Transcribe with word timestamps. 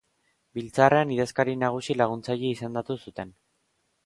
Biltzarrean 0.59 1.11
idazkari 1.15 1.55
nagusi 1.65 1.97
laguntzaile 2.01 2.49
izendatu 2.57 2.99
zuten. 3.05 3.37